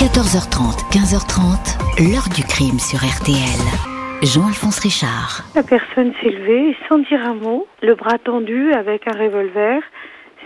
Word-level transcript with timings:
14h30, 0.00 0.80
15h30, 0.96 2.08
l'heure 2.08 2.30
du 2.34 2.42
crime 2.42 2.78
sur 2.78 3.00
RTL. 3.00 3.60
Jean-Alphonse 4.22 4.78
Richard. 4.78 5.42
La 5.54 5.62
personne 5.62 6.14
s'est 6.22 6.30
levée 6.30 6.74
sans 6.88 7.00
dire 7.00 7.20
un 7.22 7.34
mot, 7.34 7.66
le 7.82 7.94
bras 7.96 8.16
tendu 8.16 8.72
avec 8.72 9.06
un 9.06 9.12
revolver, 9.12 9.82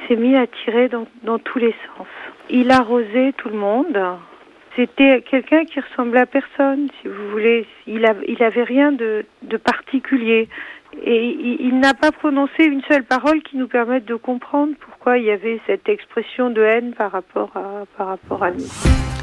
s'est 0.09 0.17
mis 0.17 0.35
à 0.35 0.48
tirer 0.48 0.88
dans, 0.88 1.06
dans 1.22 1.38
tous 1.38 1.61
les 1.61 1.72
sens. 1.87 2.09
Il 2.51 2.72
arrosait 2.72 3.32
tout 3.37 3.48
le 3.48 3.56
monde. 3.56 3.96
C'était 4.75 5.22
quelqu'un 5.22 5.64
qui 5.64 5.79
ressemblait 5.79 6.23
à 6.23 6.27
personne, 6.27 6.89
si 7.00 7.07
vous 7.07 7.30
voulez. 7.30 7.64
Il, 7.86 8.05
a, 8.07 8.14
il 8.27 8.43
avait 8.43 8.64
rien 8.64 8.91
de, 8.91 9.25
de 9.43 9.57
particulier. 9.57 10.48
Et 11.05 11.27
il, 11.27 11.61
il 11.61 11.79
n'a 11.79 11.95
pas 11.95 12.11
prononcé 12.11 12.64
une 12.64 12.82
seule 12.91 13.05
parole 13.05 13.41
qui 13.43 13.57
nous 13.57 13.68
permette 13.68 14.05
de 14.05 14.16
comprendre 14.16 14.73
pourquoi 14.80 15.18
il 15.18 15.27
y 15.27 15.30
avait 15.30 15.61
cette 15.68 15.89
expression 15.89 16.50
de 16.50 16.61
haine 16.61 16.93
par 16.95 17.12
rapport 17.12 17.52
à, 17.55 17.84
par 17.96 18.09
rapport 18.09 18.43
à 18.43 18.50
nous. 18.50 19.13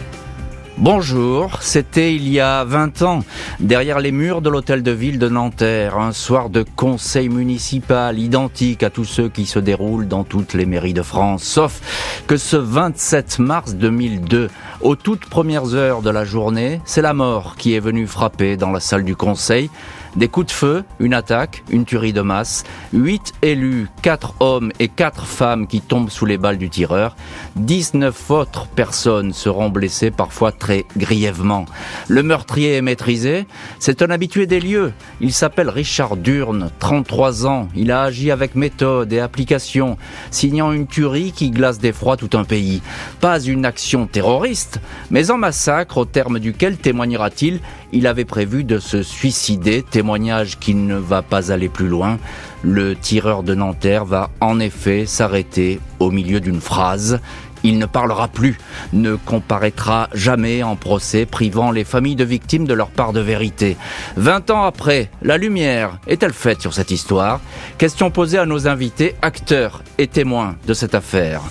Bonjour, 0.82 1.62
c'était 1.62 2.16
il 2.16 2.28
y 2.28 2.40
a 2.40 2.64
20 2.64 3.04
ans, 3.04 3.24
derrière 3.60 4.00
les 4.00 4.12
murs 4.12 4.42
de 4.42 4.50
l'hôtel 4.50 4.82
de 4.82 4.90
ville 4.90 5.20
de 5.20 5.30
Nanterre, 5.30 6.00
un 6.00 6.12
soir 6.12 6.50
de 6.50 6.66
conseil 6.76 7.30
municipal 7.30 8.18
identique 8.18 8.82
à 8.82 8.90
tous 8.90 9.06
ceux 9.06 9.30
qui 9.30 9.46
se 9.46 9.60
déroulent 9.60 10.08
dans 10.08 10.24
toutes 10.24 10.56
les 10.56 10.66
mairies 10.66 10.96
de 10.96 11.04
France, 11.04 11.44
sauf 11.44 12.24
que 12.26 12.36
ce 12.36 12.58
27 12.58 13.38
mars 13.38 13.76
2002, 13.76 14.50
aux 14.82 14.96
toutes 14.96 15.28
premières 15.28 15.76
heures 15.76 16.02
de 16.02 16.10
la 16.10 16.26
journée, 16.26 16.82
c'est 16.84 17.04
la 17.04 17.14
mort 17.14 17.58
qui 17.58 17.76
est 17.76 17.80
venue 17.80 18.08
frapper 18.08 18.58
dans 18.58 18.72
la 18.72 18.80
salle 18.80 19.04
du 19.04 19.16
conseil, 19.16 19.70
des 20.16 20.28
coups 20.28 20.48
de 20.48 20.52
feu, 20.52 20.84
une 21.00 21.14
attaque, 21.14 21.64
une 21.70 21.86
tuerie 21.86 22.14
de 22.14 22.22
masse, 22.22 22.64
huit 22.94 23.34
élus, 23.42 23.88
quatre 24.02 24.34
hommes 24.40 24.72
et 24.80 24.88
quatre 24.88 25.26
femmes 25.26 25.68
qui 25.68 25.82
tombent 25.82 26.10
sous 26.10 26.26
les 26.26 26.38
balles 26.38 26.58
du 26.58 26.70
tireur, 26.70 27.16
19 27.56 28.32
autres 28.32 28.68
personnes 28.68 29.34
seront 29.34 29.70
blessées 29.70 30.12
parfois 30.12 30.52
très 30.52 30.86
grièvement. 30.98 31.66
Le 32.08 32.24
meurtrier 32.24 32.76
est 32.76 32.82
maîtrisé, 32.82 33.46
c'est 33.80 34.02
un 34.02 34.10
habitué 34.10 34.48
des 34.48 34.60
lieux, 34.60 34.94
il 35.20 35.34
s'appelle 35.34 35.70
Richard 35.70 36.18
Durne, 36.18 36.70
33 36.80 37.48
ans, 37.48 37.68
il 37.76 37.92
a 37.92 38.04
agi 38.04 38.32
avec 38.32 38.56
méthode 38.56 39.14
et 39.14 39.20
application, 39.20 39.98
signant 40.30 40.72
une 40.72 40.88
tuerie 40.88 41.32
qui 41.32 41.52
glace 41.52 41.80
d'effroi 41.80 42.18
tout 42.18 42.38
un 42.38 42.44
pays. 42.44 42.82
Pas 43.20 43.40
une 43.40 43.66
action 43.66 44.08
terroriste, 44.08 44.80
mais 45.10 45.32
un 45.32 45.38
massacre 45.38 45.98
au 45.98 46.06
terme 46.06 46.40
duquel 46.40 46.78
témoignera-t-il, 46.78 47.60
il 47.92 48.08
avait 48.08 48.26
prévu 48.26 48.64
de 48.64 48.80
se 48.80 49.04
suicider, 49.04 49.84
témoignage 49.84 50.60
qui 50.60 50.74
ne 50.76 50.96
va 50.96 51.22
pas 51.22 51.52
aller 51.52 51.70
plus 51.70 51.88
loin. 51.88 52.18
Le 52.64 52.96
tireur 52.96 53.44
de 53.44 53.56
Nanterre 53.56 54.06
va 54.06 54.30
en 54.40 54.60
effet 54.60 55.06
s'arrêter 55.06 55.80
au 56.00 56.12
milieu 56.12 56.40
d'une 56.40 56.62
phrase. 56.62 57.20
Il 57.64 57.78
ne 57.78 57.86
parlera 57.86 58.28
plus, 58.28 58.58
ne 58.92 59.16
comparaîtra 59.16 60.10
jamais 60.14 60.64
en 60.64 60.76
procès, 60.76 61.26
privant 61.26 61.72
les 61.72 61.84
familles 61.84 62.16
de 62.16 62.24
victimes 62.24 62.66
de 62.66 62.74
leur 62.74 62.90
part 62.90 63.14
de 63.14 63.20
vérité. 63.20 63.78
Vingt 64.18 64.50
ans 64.50 64.64
après, 64.64 65.12
la 65.22 65.38
lumière 65.38 66.00
est-elle 66.08 66.34
faite 66.34 66.62
sur 66.62 66.74
cette 66.74 66.92
histoire? 66.92 67.40
Question 67.78 68.10
posée 68.10 68.40
à 68.40 68.48
nos 68.48 68.68
invités, 68.68 69.16
acteurs 69.22 69.84
et 70.00 70.08
témoins 70.08 70.56
de 70.66 70.74
cette 70.74 70.96
affaire. 70.96 71.42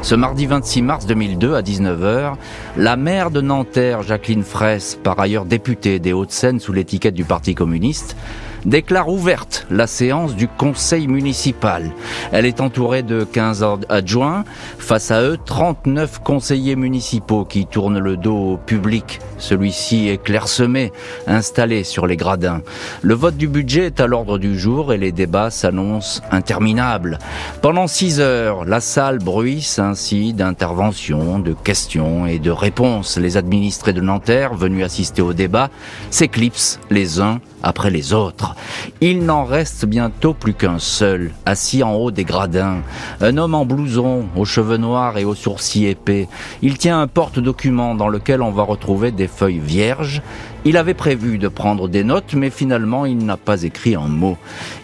Ce 0.00 0.14
mardi 0.14 0.46
26 0.46 0.82
mars 0.82 1.06
2002 1.06 1.54
à 1.54 1.60
19h, 1.60 2.34
la 2.76 2.96
maire 2.96 3.30
de 3.30 3.40
Nanterre, 3.40 4.02
Jacqueline 4.02 4.44
Fraisse, 4.44 4.98
par 5.02 5.18
ailleurs 5.18 5.44
députée 5.44 5.98
des 5.98 6.12
Hauts-de-Seine 6.12 6.60
sous 6.60 6.72
l'étiquette 6.72 7.14
du 7.14 7.24
Parti 7.24 7.54
communiste, 7.54 8.16
déclare 8.64 9.08
ouverte 9.08 9.66
la 9.70 9.86
séance 9.86 10.34
du 10.34 10.48
conseil 10.48 11.08
municipal. 11.08 11.90
Elle 12.32 12.46
est 12.46 12.60
entourée 12.60 13.02
de 13.02 13.24
15 13.24 13.64
adjoints, 13.88 14.44
face 14.78 15.10
à 15.10 15.22
eux 15.22 15.38
39 15.44 16.20
conseillers 16.20 16.76
municipaux 16.76 17.44
qui 17.44 17.66
tournent 17.66 17.98
le 17.98 18.16
dos 18.16 18.52
au 18.52 18.56
public. 18.56 19.20
Celui-ci 19.38 20.08
est 20.08 20.22
clairsemé, 20.22 20.92
installé 21.26 21.84
sur 21.84 22.06
les 22.06 22.16
gradins. 22.16 22.60
Le 23.02 23.14
vote 23.14 23.36
du 23.36 23.48
budget 23.48 23.86
est 23.86 24.00
à 24.00 24.06
l'ordre 24.06 24.38
du 24.38 24.58
jour 24.58 24.92
et 24.92 24.98
les 24.98 25.12
débats 25.12 25.50
s'annoncent 25.50 26.22
interminables. 26.30 27.18
Pendant 27.62 27.86
six 27.86 28.20
heures, 28.20 28.64
la 28.64 28.80
salle 28.80 29.18
bruisse 29.18 29.78
ainsi 29.78 30.32
d'interventions, 30.32 31.38
de 31.38 31.52
questions 31.52 32.26
et 32.26 32.38
de 32.38 32.50
réponses. 32.50 33.18
Les 33.18 33.36
administrés 33.36 33.92
de 33.92 34.00
Nanterre, 34.00 34.54
venus 34.54 34.84
assister 34.84 35.22
au 35.22 35.32
débat, 35.32 35.70
s'éclipsent 36.10 36.80
les 36.90 37.20
uns 37.20 37.40
après 37.62 37.90
les 37.90 38.12
autres. 38.12 38.47
Il 39.00 39.24
n'en 39.24 39.44
reste 39.44 39.86
bientôt 39.86 40.34
plus 40.34 40.54
qu'un 40.54 40.78
seul, 40.78 41.32
assis 41.46 41.82
en 41.82 41.94
haut 41.94 42.10
des 42.10 42.24
gradins. 42.24 42.82
Un 43.20 43.36
homme 43.36 43.54
en 43.54 43.64
blouson, 43.64 44.26
aux 44.36 44.44
cheveux 44.44 44.76
noirs 44.76 45.18
et 45.18 45.24
aux 45.24 45.34
sourcils 45.34 45.86
épais. 45.86 46.28
Il 46.62 46.78
tient 46.78 47.00
un 47.00 47.06
porte-document 47.06 47.94
dans 47.94 48.08
lequel 48.08 48.42
on 48.42 48.50
va 48.50 48.62
retrouver 48.62 49.10
des 49.10 49.28
feuilles 49.28 49.58
vierges. 49.58 50.22
Il 50.64 50.76
avait 50.76 50.94
prévu 50.94 51.38
de 51.38 51.48
prendre 51.48 51.88
des 51.88 52.04
notes, 52.04 52.34
mais 52.34 52.50
finalement 52.50 53.06
il 53.06 53.18
n'a 53.18 53.36
pas 53.36 53.62
écrit 53.62 53.94
un 53.94 54.08
mot. 54.08 54.36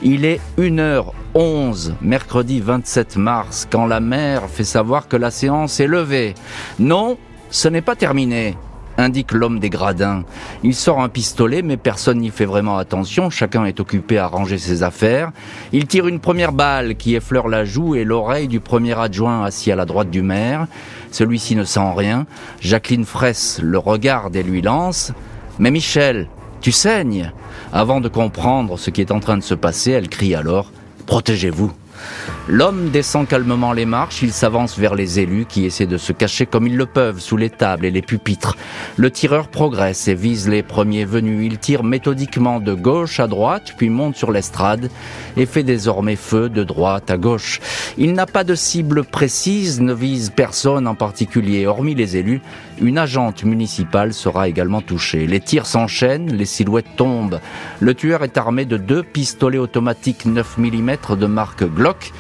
Il 0.02 0.24
est 0.24 0.40
1h11, 0.58 1.94
mercredi 2.00 2.60
27 2.60 3.16
mars, 3.16 3.66
quand 3.70 3.86
la 3.86 4.00
mère 4.00 4.48
fait 4.48 4.64
savoir 4.64 5.08
que 5.08 5.16
la 5.16 5.30
séance 5.30 5.80
est 5.80 5.86
levée. 5.86 6.34
Non, 6.78 7.18
ce 7.50 7.68
n'est 7.68 7.82
pas 7.82 7.96
terminé 7.96 8.56
indique 8.98 9.32
l'homme 9.32 9.58
des 9.58 9.70
gradins. 9.70 10.24
Il 10.62 10.74
sort 10.74 11.00
un 11.00 11.08
pistolet, 11.08 11.62
mais 11.62 11.76
personne 11.76 12.18
n'y 12.18 12.30
fait 12.30 12.44
vraiment 12.44 12.78
attention, 12.78 13.30
chacun 13.30 13.64
est 13.64 13.80
occupé 13.80 14.18
à 14.18 14.26
ranger 14.26 14.58
ses 14.58 14.82
affaires. 14.82 15.32
Il 15.72 15.86
tire 15.86 16.06
une 16.06 16.20
première 16.20 16.52
balle 16.52 16.96
qui 16.96 17.14
effleure 17.14 17.48
la 17.48 17.64
joue 17.64 17.94
et 17.94 18.04
l'oreille 18.04 18.48
du 18.48 18.60
premier 18.60 18.98
adjoint 18.98 19.44
assis 19.44 19.72
à 19.72 19.76
la 19.76 19.84
droite 19.84 20.10
du 20.10 20.22
maire. 20.22 20.66
Celui-ci 21.10 21.56
ne 21.56 21.64
sent 21.64 21.92
rien. 21.96 22.26
Jacqueline 22.60 23.04
Fraisse 23.04 23.60
le 23.62 23.78
regarde 23.78 24.36
et 24.36 24.42
lui 24.42 24.62
lance. 24.62 25.12
Mais 25.58 25.70
Michel, 25.70 26.28
tu 26.60 26.72
saignes. 26.72 27.32
Avant 27.72 28.00
de 28.00 28.08
comprendre 28.08 28.78
ce 28.78 28.90
qui 28.90 29.00
est 29.00 29.12
en 29.12 29.20
train 29.20 29.36
de 29.36 29.42
se 29.42 29.54
passer, 29.54 29.92
elle 29.92 30.08
crie 30.08 30.34
alors 30.34 30.70
Protégez-vous. 31.06 31.72
L'homme 32.46 32.90
descend 32.90 33.26
calmement 33.26 33.72
les 33.72 33.86
marches, 33.86 34.22
il 34.22 34.32
s'avance 34.32 34.78
vers 34.78 34.94
les 34.94 35.18
élus 35.18 35.46
qui 35.46 35.64
essaient 35.64 35.86
de 35.86 35.96
se 35.96 36.12
cacher 36.12 36.44
comme 36.44 36.66
ils 36.66 36.76
le 36.76 36.86
peuvent 36.86 37.18
sous 37.18 37.36
les 37.36 37.48
tables 37.48 37.86
et 37.86 37.90
les 37.90 38.02
pupitres. 38.02 38.56
Le 38.96 39.10
tireur 39.10 39.48
progresse 39.48 40.08
et 40.08 40.14
vise 40.14 40.48
les 40.48 40.62
premiers 40.62 41.06
venus. 41.06 41.50
Il 41.50 41.58
tire 41.58 41.84
méthodiquement 41.84 42.60
de 42.60 42.74
gauche 42.74 43.18
à 43.18 43.26
droite, 43.26 43.74
puis 43.78 43.88
monte 43.88 44.16
sur 44.16 44.30
l'estrade 44.30 44.90
et 45.36 45.46
fait 45.46 45.62
désormais 45.62 46.16
feu 46.16 46.48
de 46.50 46.64
droite 46.64 47.10
à 47.10 47.16
gauche. 47.16 47.60
Il 47.96 48.12
n'a 48.14 48.26
pas 48.26 48.42
de 48.42 48.56
cible 48.56 49.04
précise, 49.04 49.80
ne 49.80 49.92
vise 49.92 50.30
personne 50.30 50.88
en 50.88 50.96
particulier, 50.96 51.66
hormis 51.66 51.94
les 51.94 52.16
élus. 52.16 52.42
Une 52.80 52.98
agente 52.98 53.44
municipale 53.44 54.12
sera 54.12 54.48
également 54.48 54.80
touchée. 54.80 55.28
Les 55.28 55.38
tirs 55.38 55.66
s'enchaînent, 55.66 56.32
les 56.32 56.44
silhouettes 56.44 56.96
tombent. 56.96 57.38
Le 57.78 57.94
tueur 57.94 58.24
est 58.24 58.36
armé 58.36 58.64
de 58.64 58.78
deux 58.78 59.04
pistolets 59.04 59.58
automatiques 59.58 60.26
9 60.26 60.58
mm 60.58 60.96
de 61.16 61.26
marque 61.26 61.64
Glock. 61.64 62.12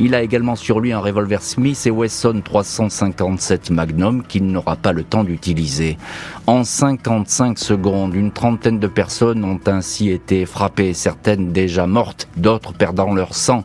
Il 0.00 0.14
a 0.14 0.22
également 0.22 0.54
sur 0.54 0.78
lui 0.78 0.92
un 0.92 1.00
revolver 1.00 1.42
Smith 1.42 1.84
et 1.84 1.90
Wesson 1.90 2.40
357 2.44 3.70
Magnum 3.70 4.22
qu'il 4.22 4.46
n'aura 4.46 4.76
pas 4.76 4.92
le 4.92 5.02
temps 5.02 5.24
d'utiliser. 5.24 5.98
En 6.46 6.62
55 6.62 7.58
secondes, 7.58 8.14
une 8.14 8.30
trentaine 8.30 8.78
de 8.78 8.86
personnes 8.86 9.42
ont 9.42 9.58
ainsi 9.66 10.10
été 10.10 10.46
frappées, 10.46 10.94
certaines 10.94 11.50
déjà 11.50 11.88
mortes, 11.88 12.28
d'autres 12.36 12.72
perdant 12.72 13.12
leur 13.12 13.34
sang. 13.34 13.64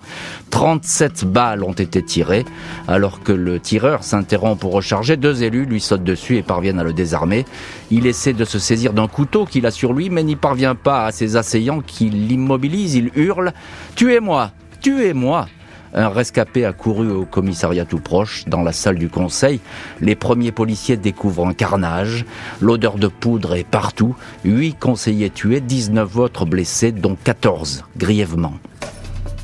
37 0.50 1.26
balles 1.26 1.64
ont 1.64 1.74
été 1.74 2.02
tirées. 2.02 2.46
Alors 2.88 3.22
que 3.22 3.32
le 3.32 3.60
tireur 3.60 4.04
s'interrompt 4.04 4.60
pour 4.60 4.74
recharger, 4.74 5.18
deux 5.18 5.44
élus 5.44 5.66
lui 5.66 5.80
sautent 5.80 6.04
dessus 6.04 6.38
et 6.38 6.42
parviennent 6.42 6.80
à 6.80 6.84
le 6.84 6.94
désarmer. 6.94 7.46
Il 7.92 8.08
essaie 8.08 8.34
de 8.34 8.46
se 8.46 8.58
saisir 8.58 8.94
d'un 8.94 9.08
couteau 9.08 9.46
qu'il 9.46 9.68
a 9.68 9.72
sur 9.72 9.94
lui, 9.94 10.10
mais 10.10 10.24
n'y 10.24 10.36
parvient 10.36 10.76
pas 10.76 11.06
à 11.06 11.12
ses 11.12 11.36
assaillants 11.36 11.82
qui 11.82 12.10
l'immobilisent. 12.10 12.96
Il 12.96 13.12
hurle 13.16 13.54
«Tuez-moi 13.96 14.52
Tuez-moi!» 14.82 15.48
Un 15.96 16.10
rescapé 16.10 16.66
a 16.66 16.74
couru 16.74 17.12
au 17.12 17.26
commissariat 17.26 17.86
tout 17.86 18.00
proche, 18.00 18.46
dans 18.48 18.64
la 18.64 18.72
salle 18.72 18.98
du 18.98 19.10
conseil. 19.10 19.60
Les 20.02 20.16
premiers 20.16 20.52
policiers 20.52 20.98
découvrent 20.98 21.48
un 21.48 21.54
carnage. 21.54 22.26
L'odeur 22.62 22.98
de 22.98 23.08
poudre 23.08 23.56
est 23.56 23.64
partout. 23.64 24.16
Huit 24.44 24.76
conseillers 24.80 25.30
tués, 25.30 25.62
19 25.62 26.18
autres 26.18 26.46
blessés, 26.46 26.92
dont 26.92 27.16
14 27.24 27.84
grièvement. 27.96 28.54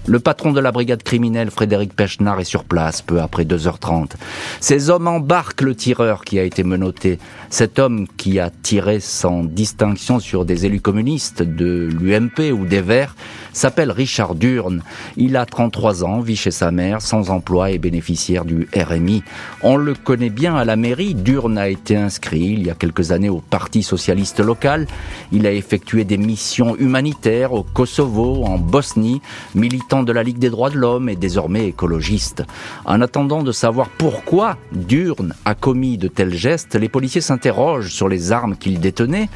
Le 0.09 0.19
patron 0.19 0.53
de 0.53 0.59
la 0.59 0.71
brigade 0.71 1.03
criminelle, 1.03 1.51
Frédéric 1.51 1.94
Pechnard, 1.94 2.39
est 2.39 2.44
sur 2.44 2.63
place 2.63 3.03
peu 3.03 3.21
après 3.21 3.44
2h30. 3.44 4.13
Ces 4.59 4.89
hommes 4.89 5.07
embarquent 5.07 5.61
le 5.61 5.75
tireur 5.75 6.25
qui 6.25 6.39
a 6.39 6.44
été 6.44 6.63
menotté. 6.63 7.19
Cet 7.51 7.77
homme 7.77 8.07
qui 8.17 8.39
a 8.39 8.50
tiré 8.50 9.01
sans 9.01 9.44
distinction 9.44 10.19
sur 10.19 10.45
des 10.45 10.65
élus 10.65 10.81
communistes 10.81 11.44
de 11.44 11.88
l'UMP 11.91 12.51
ou 12.51 12.65
des 12.65 12.81
Verts 12.81 13.15
s'appelle 13.53 13.91
Richard 13.91 14.33
Durne. 14.33 14.81
Il 15.15 15.38
a 15.38 15.45
33 15.45 16.03
ans, 16.03 16.21
vit 16.21 16.35
chez 16.35 16.50
sa 16.50 16.71
mère, 16.71 17.03
sans 17.03 17.29
emploi 17.29 17.69
et 17.69 17.77
bénéficiaire 17.77 18.45
du 18.45 18.67
RMI. 18.75 19.21
On 19.61 19.75
le 19.75 19.94
connaît 19.94 20.31
bien 20.31 20.56
à 20.56 20.65
la 20.65 20.75
mairie. 20.75 21.13
Durne 21.13 21.59
a 21.59 21.69
été 21.69 21.95
inscrit 21.95 22.53
il 22.53 22.65
y 22.65 22.71
a 22.71 22.75
quelques 22.75 23.11
années 23.11 23.29
au 23.29 23.41
Parti 23.41 23.83
socialiste 23.83 24.39
local. 24.39 24.88
Il 25.31 25.45
a 25.45 25.51
effectué 25.51 26.03
des 26.03 26.17
missions 26.17 26.75
humanitaires 26.77 27.53
au 27.53 27.61
Kosovo, 27.61 28.44
en 28.45 28.57
Bosnie, 28.57 29.21
militant 29.53 29.98
de 30.03 30.11
la 30.11 30.23
Ligue 30.23 30.39
des 30.39 30.49
droits 30.49 30.69
de 30.69 30.77
l'homme 30.77 31.09
et 31.09 31.15
désormais 31.15 31.67
écologiste. 31.67 32.43
En 32.85 33.01
attendant 33.01 33.43
de 33.43 33.51
savoir 33.51 33.89
pourquoi 33.89 34.57
Durne 34.71 35.33
a 35.45 35.55
commis 35.55 35.97
de 35.97 36.07
tels 36.07 36.33
gestes, 36.33 36.75
les 36.75 36.89
policiers 36.89 37.21
s'interrogent 37.21 37.93
sur 37.93 38.09
les 38.09 38.31
armes 38.31 38.55
qu'il 38.55 38.79
détenait. 38.79 39.29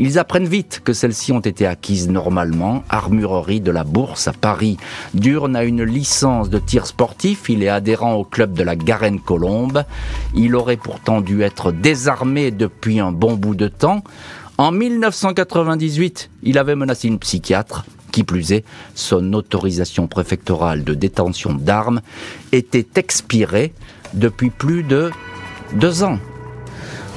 Ils 0.00 0.18
apprennent 0.20 0.46
vite 0.46 0.80
que 0.84 0.92
celles-ci 0.92 1.32
ont 1.32 1.40
été 1.40 1.66
acquises 1.66 2.08
normalement, 2.08 2.84
armurerie 2.88 3.60
de 3.60 3.72
la 3.72 3.82
Bourse 3.82 4.28
à 4.28 4.32
Paris. 4.32 4.76
Durne 5.12 5.56
a 5.56 5.64
une 5.64 5.82
licence 5.82 6.50
de 6.50 6.58
tir 6.58 6.86
sportif, 6.86 7.48
il 7.48 7.64
est 7.64 7.68
adhérent 7.68 8.14
au 8.14 8.22
club 8.22 8.52
de 8.52 8.62
la 8.62 8.76
Garenne-Colombe. 8.76 9.82
Il 10.34 10.54
aurait 10.54 10.76
pourtant 10.76 11.20
dû 11.20 11.42
être 11.42 11.72
désarmé 11.72 12.52
depuis 12.52 13.00
un 13.00 13.10
bon 13.10 13.34
bout 13.34 13.56
de 13.56 13.66
temps. 13.66 14.04
En 14.56 14.70
1998, 14.70 16.30
il 16.44 16.58
avait 16.58 16.76
menacé 16.76 17.08
une 17.08 17.18
psychiatre. 17.18 17.84
Qui 18.12 18.24
plus 18.24 18.52
est, 18.52 18.64
son 18.94 19.32
autorisation 19.32 20.06
préfectorale 20.06 20.84
de 20.84 20.94
détention 20.94 21.54
d'armes 21.54 22.00
était 22.52 22.86
expirée 22.96 23.72
depuis 24.14 24.50
plus 24.50 24.82
de 24.82 25.10
deux 25.74 26.02
ans. 26.02 26.18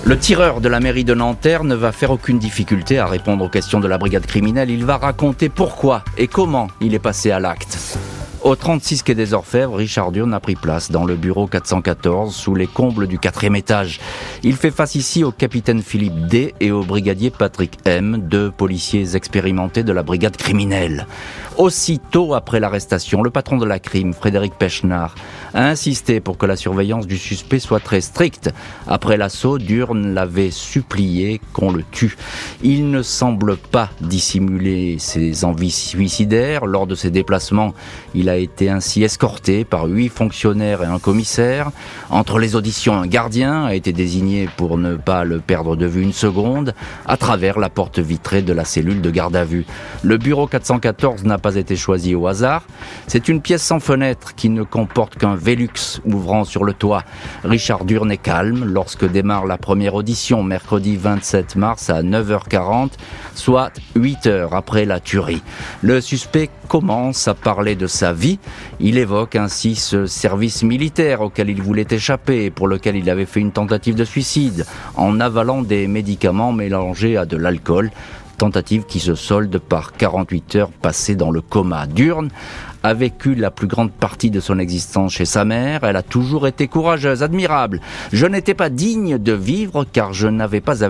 Le 0.04 0.18
tireur 0.18 0.62
de 0.62 0.68
la 0.68 0.80
mairie 0.80 1.04
de 1.04 1.14
Nanterre 1.14 1.64
ne 1.64 1.76
va 1.76 1.92
faire 1.92 2.10
aucune 2.10 2.40
difficulté 2.40 2.98
à 2.98 3.06
répondre 3.06 3.46
aux 3.46 3.50
questions 3.50 3.80
de 3.80 3.88
la 3.88 4.00
brigade 4.00 4.26
criminelle. 4.26 4.72
Il 4.72 4.84
va 4.84 4.98
raconter 4.98 5.48
pourquoi 5.48 6.04
et 6.18 6.28
comment 6.28 6.68
il 6.82 6.96
est 6.96 7.00
passé 7.00 7.30
à 7.30 7.40
l'acte. 7.40 7.98
Au 8.44 8.56
36 8.56 9.04
quai 9.04 9.14
des 9.14 9.36
Orfèvres, 9.36 9.76
Richard 9.76 10.12
Durne 10.12 10.34
a 10.34 10.40
pris 10.40 10.56
place 10.56 10.90
dans 10.90 11.06
le 11.06 11.16
bureau 11.16 11.46
414 11.46 12.34
sous 12.36 12.56
les 12.56 12.66
combles 12.66 13.06
du 13.06 13.20
quatrième 13.20 13.56
étage. 13.56 14.00
Il 14.42 14.56
fait 14.56 14.72
face 14.72 14.96
ici 14.96 15.24
au 15.24 15.32
capitaine 15.32 15.84
Philippe 15.84 16.26
D 16.26 16.56
et 16.60 16.72
au 16.72 16.82
brigadier 16.84 17.30
Patrick 17.30 17.78
M, 17.86 18.18
deux 18.18 18.50
policiers 18.50 19.16
expérimentés 19.16 19.84
de 19.84 19.92
la 19.92 20.02
brigade 20.02 20.38
criminelle. 20.38 21.06
Aussitôt 21.58 22.34
après 22.34 22.60
l'arrestation, 22.60 23.22
le 23.22 23.30
patron 23.30 23.58
de 23.58 23.66
la 23.66 23.78
crime, 23.78 24.14
Frédéric 24.14 24.56
Pechnard, 24.56 25.14
a 25.54 25.68
insisté 25.68 26.20
pour 26.20 26.40
que 26.40 26.48
la 26.48 26.56
surveillance 26.56 27.06
du 27.06 27.18
suspect 27.18 27.60
soit 27.60 27.82
très 27.82 28.02
stricte. 28.02 28.50
Après 28.88 29.18
l'assaut, 29.18 29.60
Durne 29.60 30.16
l'avait 30.16 30.50
supplié 30.50 31.42
qu'on 31.54 31.72
le 31.72 31.84
tue. 31.92 32.18
Il 32.64 32.90
ne 32.90 33.04
semble 33.04 33.58
pas 33.58 33.92
dissimuler 34.00 34.98
ses 34.98 35.46
envies 35.46 35.70
suicidaires. 35.70 36.66
Lors 36.66 36.88
de 36.88 36.96
ses 36.96 37.12
déplacements, 37.12 37.76
il 38.16 38.30
a 38.30 38.31
été 38.38 38.70
ainsi 38.70 39.04
escorté 39.04 39.64
par 39.66 39.86
huit 39.86 40.10
fonctionnaires 40.10 40.84
et 40.84 40.88
un 40.88 41.00
commissaire. 41.00 41.72
Entre 42.10 42.40
les 42.40 42.56
auditions, 42.56 42.94
un 42.94 43.08
gardien 43.08 43.66
a 43.66 43.74
été 43.76 43.94
désigné 43.94 44.50
pour 44.58 44.78
ne 44.78 44.96
pas 44.96 45.24
le 45.24 45.40
perdre 45.40 45.76
de 45.76 45.86
vue 45.86 46.02
une 46.02 46.14
seconde 46.14 46.74
à 47.06 47.18
travers 47.18 47.60
la 47.60 47.70
porte 47.70 48.00
vitrée 48.00 48.42
de 48.42 48.54
la 48.54 48.66
cellule 48.66 49.02
de 49.02 49.10
garde 49.10 49.36
à 49.36 49.44
vue. 49.44 49.66
Le 50.04 50.18
bureau 50.18 50.48
414 50.48 51.24
n'a 51.24 51.38
pas 51.38 51.56
été 51.56 51.76
choisi 51.76 52.16
au 52.16 52.28
hasard. 52.28 52.64
C'est 53.08 53.28
une 53.28 53.42
pièce 53.42 53.64
sans 53.64 53.80
fenêtre 53.80 54.36
qui 54.36 54.50
ne 54.50 54.64
comporte 54.64 55.16
qu'un 55.18 55.36
Velux 55.36 56.02
ouvrant 56.06 56.44
sur 56.44 56.64
le 56.64 56.74
toit. 56.74 57.04
Richard 57.44 57.86
Durne 57.86 58.12
est 58.12 58.18
calme 58.18 58.66
lorsque 58.66 59.10
démarre 59.10 59.46
la 59.46 59.58
première 59.58 59.96
audition 59.96 60.44
mercredi 60.44 60.98
27 60.98 61.56
mars 61.56 61.90
à 61.90 62.04
9h40, 62.04 62.92
soit 63.36 63.72
8 63.96 64.28
heures 64.28 64.56
après 64.56 64.86
la 64.86 65.00
tuerie. 65.00 65.42
Le 65.82 66.02
suspect 66.02 66.50
commence 66.68 67.28
à 67.28 67.34
parler 67.34 67.76
de 67.76 67.88
sa 67.88 68.14
vie. 68.14 68.40
Il 68.80 68.98
évoque 68.98 69.36
ainsi 69.36 69.76
ce 69.76 70.06
service 70.06 70.64
militaire 70.64 71.22
auquel 71.22 71.50
il 71.50 71.62
voulait 71.62 71.88
échapper 71.90 72.50
pour 72.50 72.68
lequel 72.68 72.96
il 72.96 73.10
avait 73.10 73.26
fait 73.26 73.40
une 73.40 73.52
tentative 73.52 73.96
de 73.96 74.06
suicide 74.06 74.66
en 74.96 75.20
avalant 75.20 75.62
des 75.62 75.88
médicaments 75.88 76.54
mélangés 76.54 77.18
à 77.18 77.26
de 77.26 77.38
l'alcool 77.38 77.92
tentative 78.38 78.86
qui 78.88 79.00
se 79.00 79.14
solde 79.14 79.60
par 79.60 79.94
48 79.94 80.56
heures 80.56 80.72
passées 80.72 81.14
dans 81.14 81.30
le 81.30 81.42
coma. 81.42 81.86
Durne 81.86 82.30
a 82.84 82.94
vécu 82.94 83.36
la 83.36 83.52
plus 83.52 83.68
grande 83.68 83.92
partie 83.92 84.32
de 84.32 84.40
son 84.40 84.60
existence 84.60 85.14
chez 85.14 85.26
sa 85.26 85.46
mère. 85.46 85.84
Elle 85.84 85.96
a 85.96 86.04
toujours 86.04 86.48
été 86.48 86.68
courageuse, 86.68 87.24
admirable. 87.24 87.82
Je 88.12 88.26
n'étais 88.26 88.54
pas 88.54 88.70
digne 88.70 89.18
de 89.18 89.34
vivre 89.34 89.86
car 89.92 90.14
je 90.14 90.28
n'avais 90.28 90.62
pas 90.62 90.84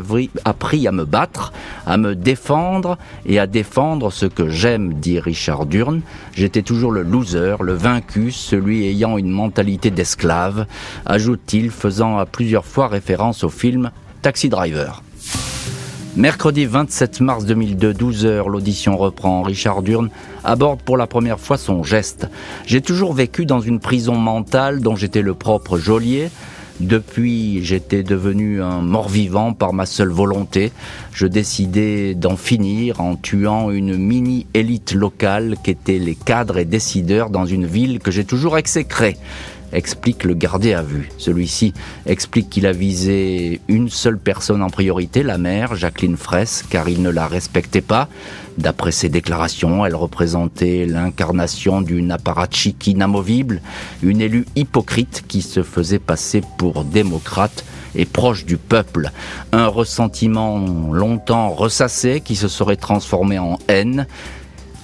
appris 0.46 0.88
à 0.88 0.92
me 0.92 1.06
battre, 1.06 1.54
à 1.86 1.98
me 1.98 2.16
défendre 2.16 2.98
et 3.26 3.40
à 3.40 3.48
défendre 3.48 4.12
ce 4.12 4.26
que 4.26 4.50
j'aime, 4.50 4.94
dit 4.94 5.20
Richard 5.20 5.66
Durne. 5.66 6.02
J'étais 6.34 6.62
toujours 6.62 6.92
le 6.92 7.04
loser, 7.04 7.58
le 7.62 7.74
vaincu, 7.74 8.32
celui 8.32 8.86
ayant 8.88 9.18
une 9.18 9.32
mentalité 9.32 9.92
d'esclave, 9.92 10.66
ajoute-t-il, 11.06 11.72
faisant 11.72 12.18
à 12.18 12.26
plusieurs 12.26 12.66
fois 12.66 12.88
référence 12.88 13.44
au 13.44 13.50
film 13.50 13.92
Taxi 14.22 14.50
Driver. 14.50 15.02
Mercredi 16.18 16.66
27 16.66 17.22
mars 17.22 17.46
2002, 17.46 17.94
12h, 17.94 18.50
l'audition 18.50 18.98
reprend. 18.98 19.44
Richard 19.44 19.82
Durne 19.82 20.10
aborde 20.44 20.82
pour 20.82 20.98
la 20.98 21.08
première 21.08 21.40
fois 21.40 21.58
son 21.58 21.84
geste. 21.84 22.28
J'ai 22.66 22.82
toujours 22.82 23.14
vécu 23.14 23.46
dans 23.46 23.62
une 23.62 23.80
prison 23.80 24.16
mentale 24.16 24.82
dont 24.82 24.98
j'étais 24.98 25.22
le 25.22 25.36
propre 25.36 25.78
geôlier. 25.78 26.30
Depuis, 26.82 27.64
j'étais 27.64 28.04
devenu 28.04 28.62
un 28.62 28.82
mort-vivant 28.82 29.54
par 29.54 29.72
ma 29.72 29.86
seule 29.86 30.10
volonté. 30.10 30.74
Je 31.14 31.28
décidais 31.28 32.14
d'en 32.14 32.36
finir 32.36 33.00
en 33.00 33.16
tuant 33.16 33.72
une 33.72 33.96
mini-élite 33.96 34.94
locale 34.94 35.56
qu'étaient 35.64 36.00
les 36.00 36.16
cadres 36.16 36.58
et 36.58 36.66
décideurs 36.66 37.30
dans 37.30 37.46
une 37.46 37.66
ville 37.66 38.00
que 38.00 38.12
j'ai 38.12 38.26
toujours 38.26 38.58
exécrée 38.58 39.16
explique 39.74 40.24
le 40.24 40.34
gardé 40.34 40.74
à 40.74 40.82
vue. 40.82 41.10
Celui-ci 41.18 41.74
explique 42.06 42.50
qu'il 42.50 42.66
a 42.66 42.72
visé 42.72 43.62
une 43.68 43.90
seule 43.90 44.18
personne 44.18 44.62
en 44.62 44.70
priorité, 44.70 45.24
la 45.24 45.38
mère, 45.38 45.76
Jacqueline 45.76 46.18
Fraisse, 46.18 46.64
car 46.70 46.90
il 46.90 47.02
ne 47.02 47.10
la 47.10 47.28
respectait 47.28 47.82
pas. 47.82 48.08
D'après 48.58 48.92
ses 48.92 49.10
déclarations, 49.10 49.86
elle 49.86 49.96
représentait 49.96 50.86
l'incarnation 50.86 51.82
d'une 51.82 52.12
apparatchik 52.12 52.88
inamovible, 52.88 53.62
une 54.04 54.22
élue 54.22 54.46
hypocrite 54.56 55.24
qui 55.28 55.42
se 55.42 55.64
faisait 55.64 56.00
passer 56.00 56.42
pour 56.58 56.84
démocrate 56.84 57.64
et 57.96 58.06
proche 58.06 58.46
du 58.46 58.58
peuple. 58.58 59.12
Un 59.52 59.68
ressentiment 59.68 60.92
longtemps 60.92 61.50
ressassé 61.50 62.22
qui 62.22 62.36
se 62.36 62.48
serait 62.48 62.76
transformé 62.76 63.40
en 63.40 63.58
haine 63.68 64.08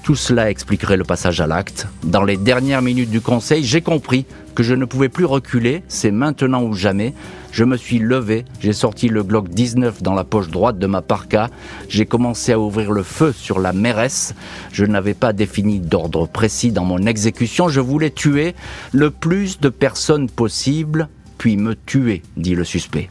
tout 0.07 0.15
cela 0.15 0.49
expliquerait 0.49 0.95
le 0.95 1.03
passage 1.03 1.41
à 1.41 1.47
l'acte. 1.47 1.85
Dans 2.01 2.23
les 2.23 2.37
dernières 2.37 2.81
minutes 2.81 3.09
du 3.09 3.19
conseil, 3.19 3.65
j'ai 3.65 3.81
compris 3.81 4.25
que 4.55 4.63
je 4.63 4.73
ne 4.73 4.85
pouvais 4.85 5.09
plus 5.09 5.25
reculer, 5.25 5.83
c'est 5.89 6.11
maintenant 6.11 6.63
ou 6.63 6.71
jamais. 6.71 7.13
Je 7.51 7.65
me 7.65 7.75
suis 7.75 7.99
levé, 7.99 8.45
j'ai 8.61 8.71
sorti 8.71 9.09
le 9.09 9.21
Glock 9.21 9.49
19 9.49 10.01
dans 10.01 10.13
la 10.13 10.23
poche 10.23 10.47
droite 10.47 10.79
de 10.79 10.87
ma 10.87 11.01
parka, 11.01 11.49
j'ai 11.89 12.05
commencé 12.05 12.53
à 12.53 12.59
ouvrir 12.59 12.93
le 12.93 13.03
feu 13.03 13.33
sur 13.33 13.59
la 13.59 13.73
mairesse. 13.73 14.33
Je 14.71 14.85
n'avais 14.85 15.13
pas 15.13 15.33
défini 15.33 15.81
d'ordre 15.81 16.25
précis 16.25 16.71
dans 16.71 16.85
mon 16.85 17.05
exécution, 17.05 17.67
je 17.67 17.81
voulais 17.81 18.11
tuer 18.11 18.55
le 18.93 19.11
plus 19.11 19.59
de 19.59 19.67
personnes 19.67 20.29
possible, 20.29 21.09
puis 21.37 21.57
me 21.57 21.75
tuer, 21.75 22.21
dit 22.37 22.55
le 22.55 22.63
suspect. 22.63 23.09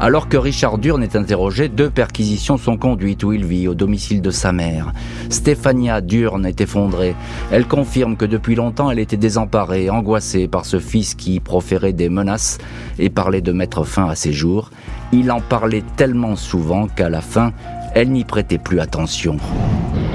Alors 0.00 0.28
que 0.28 0.36
Richard 0.36 0.78
Durne 0.78 1.02
est 1.02 1.16
interrogé, 1.16 1.68
deux 1.68 1.90
perquisitions 1.90 2.56
sont 2.56 2.76
conduites 2.76 3.24
où 3.24 3.32
il 3.32 3.44
vit, 3.44 3.66
au 3.66 3.74
domicile 3.74 4.22
de 4.22 4.30
sa 4.30 4.52
mère. 4.52 4.92
Stéphania 5.28 6.00
Durne 6.00 6.46
est 6.46 6.60
effondrée. 6.60 7.16
Elle 7.50 7.66
confirme 7.66 8.16
que 8.16 8.24
depuis 8.24 8.54
longtemps 8.54 8.92
elle 8.92 9.00
était 9.00 9.16
désemparée, 9.16 9.90
angoissée 9.90 10.46
par 10.46 10.66
ce 10.66 10.78
fils 10.78 11.16
qui 11.16 11.40
proférait 11.40 11.92
des 11.92 12.08
menaces 12.08 12.58
et 13.00 13.10
parlait 13.10 13.40
de 13.40 13.50
mettre 13.50 13.82
fin 13.82 14.06
à 14.06 14.14
ses 14.14 14.32
jours. 14.32 14.70
Il 15.10 15.32
en 15.32 15.40
parlait 15.40 15.82
tellement 15.96 16.36
souvent 16.36 16.86
qu'à 16.86 17.10
la 17.10 17.20
fin, 17.20 17.52
elle 17.94 18.12
n'y 18.12 18.24
prêtait 18.24 18.58
plus 18.58 18.78
attention. 18.78 19.36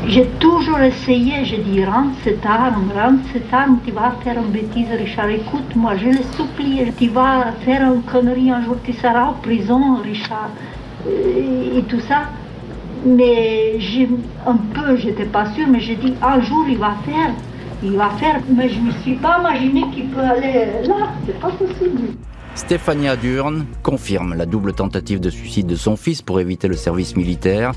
J'ai 0.05 0.25
toujours 0.39 0.79
essayé, 0.79 1.45
je 1.45 1.55
dis, 1.55 1.85
rends 1.85 2.11
cette 2.25 2.45
arme, 2.45 2.91
rends 2.93 3.15
cette 3.31 3.53
arme, 3.53 3.79
tu 3.85 3.91
vas 3.91 4.11
faire 4.21 4.37
une 4.37 4.51
bêtise, 4.51 4.89
Richard, 4.91 5.29
écoute-moi, 5.29 5.95
je 5.95 6.07
le 6.07 6.23
supplie, 6.35 6.91
tu 6.97 7.07
vas 7.07 7.53
faire 7.63 7.81
une 7.83 8.01
connerie, 8.01 8.51
un 8.51 8.61
jour 8.63 8.75
tu 8.83 8.91
seras 8.91 9.29
en 9.29 9.33
prison, 9.33 9.95
Richard, 10.03 10.49
et, 11.07 11.81
tout 11.83 12.01
ça. 12.01 12.23
Mais 13.05 13.79
un 14.45 14.57
peu, 14.73 14.97
j'étais 14.97 15.25
pas 15.25 15.45
sûre, 15.53 15.67
mais 15.69 15.79
j'ai 15.79 15.95
dit, 15.95 16.13
un 16.21 16.41
jour 16.41 16.65
il 16.67 16.77
va 16.77 16.95
faire, 17.05 17.31
il 17.81 17.93
va 17.93 18.09
faire, 18.11 18.41
mais 18.49 18.67
je 18.67 18.79
ne 18.79 18.87
me 18.87 18.91
suis 18.91 19.15
pas 19.15 19.39
imaginé 19.39 19.85
qu'il 19.93 20.07
peut 20.07 20.19
aller 20.19 20.67
là, 20.85 21.13
c'est 21.25 21.39
pas 21.39 21.49
possible. 21.49 22.09
Stéphania 22.55 23.15
Durne 23.15 23.65
confirme 23.81 24.35
la 24.35 24.45
double 24.45 24.73
tentative 24.73 25.19
de 25.19 25.31
suicide 25.31 25.65
de 25.65 25.75
son 25.75 25.97
fils 25.97 26.21
pour 26.21 26.39
éviter 26.39 26.67
le 26.67 26.75
service 26.75 27.15
militaire. 27.15 27.71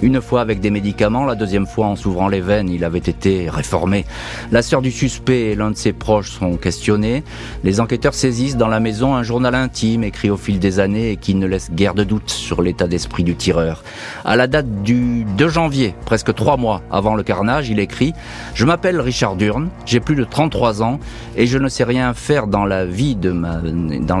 Une 0.00 0.22
fois 0.22 0.40
avec 0.40 0.60
des 0.60 0.70
médicaments, 0.70 1.24
la 1.24 1.34
deuxième 1.34 1.66
fois 1.66 1.86
en 1.86 1.96
s'ouvrant 1.96 2.28
les 2.28 2.40
veines, 2.40 2.70
il 2.70 2.82
avait 2.84 2.98
été 2.98 3.50
réformé. 3.50 4.06
La 4.50 4.62
sœur 4.62 4.80
du 4.80 4.90
suspect 4.90 5.50
et 5.50 5.54
l'un 5.54 5.70
de 5.70 5.76
ses 5.76 5.92
proches 5.92 6.30
sont 6.30 6.56
questionnés. 6.56 7.24
Les 7.62 7.78
enquêteurs 7.78 8.14
saisissent 8.14 8.56
dans 8.56 8.68
la 8.68 8.80
maison 8.80 9.14
un 9.14 9.22
journal 9.22 9.54
intime 9.54 10.02
écrit 10.02 10.30
au 10.30 10.38
fil 10.38 10.58
des 10.58 10.80
années 10.80 11.10
et 11.10 11.16
qui 11.16 11.34
ne 11.34 11.46
laisse 11.46 11.70
guère 11.70 11.94
de 11.94 12.02
doute 12.02 12.30
sur 12.30 12.62
l'état 12.62 12.86
d'esprit 12.86 13.24
du 13.24 13.36
tireur. 13.36 13.84
À 14.24 14.36
la 14.36 14.46
date 14.46 14.82
du 14.82 15.24
2 15.36 15.48
janvier, 15.48 15.94
presque 16.06 16.34
trois 16.34 16.56
mois 16.56 16.82
avant 16.90 17.14
le 17.16 17.22
carnage, 17.22 17.68
il 17.68 17.78
écrit 17.78 18.14
«Je 18.54 18.64
m'appelle 18.64 18.98
Richard 18.98 19.36
Durne, 19.36 19.68
j'ai 19.84 20.00
plus 20.00 20.16
de 20.16 20.24
33 20.24 20.82
ans 20.82 20.98
et 21.36 21.46
je 21.46 21.58
ne 21.58 21.68
sais 21.68 21.84
rien 21.84 22.14
faire 22.14 22.46
dans 22.46 22.64
la 22.64 22.86
vie 22.86 23.14
de 23.14 23.30
ma... 23.30 23.60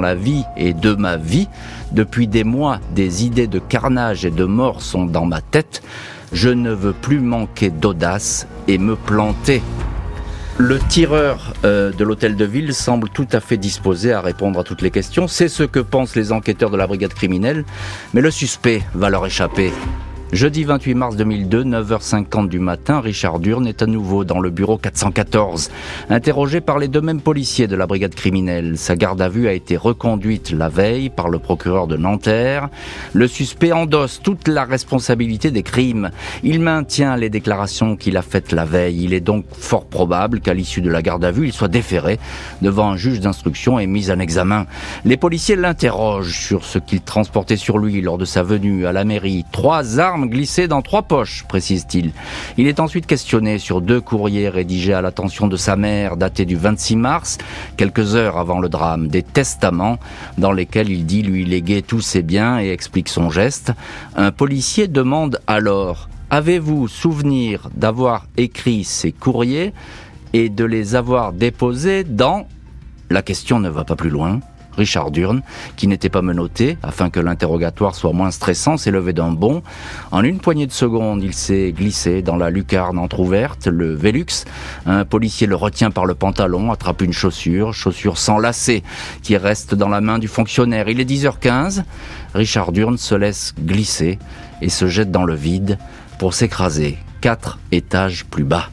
la 0.02 0.14
vie 0.14 0.44
et 0.56 0.74
de 0.74 0.94
ma 0.94 1.16
vie. 1.16 1.48
Depuis 1.92 2.26
des 2.26 2.44
mois, 2.44 2.78
des 2.94 3.24
idées 3.24 3.46
de 3.46 3.58
carnage 3.58 4.24
et 4.24 4.30
de 4.30 4.44
mort 4.44 4.82
sont 4.82 5.06
dans 5.06 5.24
ma 5.24 5.40
tête. 5.40 5.82
Je 6.32 6.50
ne 6.50 6.70
veux 6.70 6.92
plus 6.92 7.20
manquer 7.20 7.70
d'audace 7.70 8.46
et 8.68 8.78
me 8.78 8.96
planter. 8.96 9.62
Le 10.58 10.78
tireur 10.78 11.54
euh, 11.64 11.92
de 11.92 12.04
l'hôtel 12.04 12.36
de 12.36 12.44
ville 12.44 12.74
semble 12.74 13.08
tout 13.08 13.26
à 13.32 13.40
fait 13.40 13.56
disposé 13.56 14.12
à 14.12 14.20
répondre 14.20 14.60
à 14.60 14.64
toutes 14.64 14.82
les 14.82 14.90
questions. 14.90 15.26
C'est 15.26 15.48
ce 15.48 15.62
que 15.62 15.80
pensent 15.80 16.14
les 16.14 16.30
enquêteurs 16.30 16.70
de 16.70 16.76
la 16.76 16.86
brigade 16.86 17.14
criminelle. 17.14 17.64
Mais 18.12 18.20
le 18.20 18.30
suspect 18.30 18.82
va 18.94 19.08
leur 19.08 19.24
échapper. 19.24 19.72
Jeudi 20.32 20.64
28 20.64 20.94
mars 20.94 21.16
2002, 21.16 21.62
9h50 21.64 22.48
du 22.48 22.58
matin, 22.58 23.00
Richard 23.00 23.38
Durne 23.38 23.66
est 23.66 23.82
à 23.82 23.86
nouveau 23.86 24.24
dans 24.24 24.40
le 24.40 24.48
bureau 24.48 24.78
414. 24.78 25.70
Interrogé 26.08 26.62
par 26.62 26.78
les 26.78 26.88
deux 26.88 27.02
mêmes 27.02 27.20
policiers 27.20 27.66
de 27.66 27.76
la 27.76 27.86
brigade 27.86 28.14
criminelle, 28.14 28.78
sa 28.78 28.96
garde 28.96 29.20
à 29.20 29.28
vue 29.28 29.46
a 29.46 29.52
été 29.52 29.76
reconduite 29.76 30.50
la 30.50 30.70
veille 30.70 31.10
par 31.10 31.28
le 31.28 31.38
procureur 31.38 31.86
de 31.86 31.98
Nanterre. 31.98 32.70
Le 33.12 33.28
suspect 33.28 33.72
endosse 33.72 34.22
toute 34.22 34.48
la 34.48 34.64
responsabilité 34.64 35.50
des 35.50 35.62
crimes. 35.62 36.10
Il 36.42 36.60
maintient 36.60 37.14
les 37.18 37.28
déclarations 37.28 37.96
qu'il 37.96 38.16
a 38.16 38.22
faites 38.22 38.52
la 38.52 38.64
veille. 38.64 39.04
Il 39.04 39.12
est 39.12 39.20
donc 39.20 39.44
fort 39.52 39.84
probable 39.84 40.40
qu'à 40.40 40.54
l'issue 40.54 40.80
de 40.80 40.88
la 40.88 41.02
garde 41.02 41.26
à 41.26 41.30
vue, 41.30 41.48
il 41.48 41.52
soit 41.52 41.68
déféré 41.68 42.18
devant 42.62 42.90
un 42.90 42.96
juge 42.96 43.20
d'instruction 43.20 43.78
et 43.78 43.86
mis 43.86 44.10
en 44.10 44.18
examen. 44.18 44.64
Les 45.04 45.18
policiers 45.18 45.56
l'interrogent 45.56 46.34
sur 46.34 46.64
ce 46.64 46.78
qu'il 46.78 47.02
transportait 47.02 47.58
sur 47.58 47.76
lui 47.76 48.00
lors 48.00 48.16
de 48.16 48.24
sa 48.24 48.42
venue 48.42 48.86
à 48.86 48.92
la 48.92 49.04
mairie. 49.04 49.44
Trois 49.52 50.00
armes 50.00 50.21
glissé 50.26 50.68
dans 50.68 50.82
trois 50.82 51.02
poches, 51.02 51.44
précise-t-il. 51.48 52.12
Il 52.56 52.66
est 52.66 52.80
ensuite 52.80 53.06
questionné 53.06 53.58
sur 53.58 53.80
deux 53.80 54.00
courriers 54.00 54.48
rédigés 54.48 54.94
à 54.94 55.02
l'attention 55.02 55.46
de 55.46 55.56
sa 55.56 55.76
mère, 55.76 56.16
datés 56.16 56.44
du 56.44 56.56
26 56.56 56.96
mars, 56.96 57.38
quelques 57.76 58.14
heures 58.14 58.38
avant 58.38 58.60
le 58.60 58.68
drame, 58.68 59.08
des 59.08 59.22
testaments 59.22 59.98
dans 60.38 60.52
lesquels 60.52 60.90
il 60.90 61.06
dit 61.06 61.22
lui 61.22 61.44
léguer 61.44 61.82
tous 61.82 62.00
ses 62.00 62.22
biens 62.22 62.60
et 62.60 62.70
explique 62.70 63.08
son 63.08 63.30
geste. 63.30 63.72
Un 64.16 64.32
policier 64.32 64.88
demande 64.88 65.40
alors 65.46 66.08
Avez-vous 66.32 66.88
souvenir 66.88 67.68
d'avoir 67.74 68.26
écrit 68.38 68.84
ces 68.84 69.12
courriers 69.12 69.74
et 70.32 70.48
de 70.48 70.64
les 70.64 70.94
avoir 70.94 71.34
déposés 71.34 72.04
dans... 72.04 72.48
La 73.10 73.20
question 73.20 73.60
ne 73.60 73.68
va 73.68 73.84
pas 73.84 73.96
plus 73.96 74.08
loin. 74.08 74.40
Richard 74.76 75.10
Durne, 75.10 75.42
qui 75.76 75.86
n'était 75.86 76.08
pas 76.08 76.22
menotté, 76.22 76.78
afin 76.82 77.10
que 77.10 77.20
l'interrogatoire 77.20 77.94
soit 77.94 78.12
moins 78.12 78.30
stressant, 78.30 78.76
s'est 78.76 78.90
levé 78.90 79.12
d'un 79.12 79.30
bond. 79.30 79.62
En 80.10 80.22
une 80.22 80.38
poignée 80.38 80.66
de 80.66 80.72
secondes, 80.72 81.22
il 81.22 81.34
s'est 81.34 81.72
glissé 81.72 82.22
dans 82.22 82.36
la 82.36 82.50
lucarne 82.50 82.98
entr'ouverte, 82.98 83.66
le 83.66 83.94
Velux. 83.94 84.44
Un 84.86 85.04
policier 85.04 85.46
le 85.46 85.56
retient 85.56 85.90
par 85.90 86.06
le 86.06 86.14
pantalon, 86.14 86.72
attrape 86.72 87.02
une 87.02 87.12
chaussure, 87.12 87.74
chaussure 87.74 88.18
sans 88.18 88.38
lacet, 88.38 88.82
qui 89.22 89.36
reste 89.36 89.74
dans 89.74 89.88
la 89.88 90.00
main 90.00 90.18
du 90.18 90.28
fonctionnaire. 90.28 90.88
Il 90.88 91.00
est 91.00 91.08
10h15. 91.08 91.84
Richard 92.34 92.72
Durne 92.72 92.98
se 92.98 93.14
laisse 93.14 93.54
glisser 93.58 94.18
et 94.60 94.68
se 94.68 94.86
jette 94.86 95.10
dans 95.10 95.24
le 95.24 95.34
vide 95.34 95.78
pour 96.18 96.34
s'écraser 96.34 96.98
quatre 97.20 97.58
étages 97.70 98.24
plus 98.24 98.44
bas. 98.44 98.70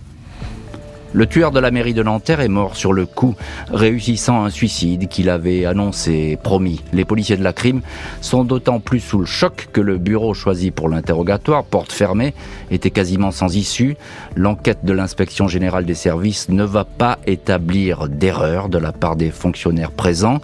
Le 1.12 1.26
tueur 1.26 1.50
de 1.50 1.60
la 1.60 1.72
mairie 1.72 1.96
de 1.96 2.04
Nanterre 2.04 2.40
est 2.40 2.48
mort 2.48 2.76
sur 2.76 2.94
le 2.94 3.08
coup, 3.08 3.36
réussissant 3.72 4.44
un 4.46 4.52
suicide 4.52 5.08
qu'il 5.08 5.32
avait 5.32 5.66
annoncé, 5.66 6.38
promis. 6.44 6.82
Les 6.94 7.04
policiers 7.04 7.36
de 7.36 7.44
la 7.44 7.52
crime 7.52 7.82
sont 8.22 8.44
d'autant 8.44 8.80
plus 8.80 9.00
sous 9.00 9.18
le 9.18 9.26
choc 9.26 9.70
que 9.74 9.82
le 9.82 9.98
bureau 9.98 10.36
choisi 10.36 10.70
pour 10.70 10.88
l'interrogatoire, 10.88 11.64
porte 11.64 11.92
fermée, 11.92 12.36
était 12.70 12.92
quasiment 12.92 13.32
sans 13.32 13.56
issue. 13.56 13.98
L'enquête 14.36 14.86
de 14.86 14.94
l'inspection 14.94 15.48
générale 15.48 15.86
des 15.86 15.96
services 15.96 16.48
ne 16.50 16.64
va 16.64 16.86
pas 16.86 17.18
établir 17.26 18.08
d'erreur 18.08 18.70
de 18.70 18.78
la 18.78 18.92
part 18.92 19.16
des 19.16 19.32
fonctionnaires 19.32 19.92
présents. 19.92 20.42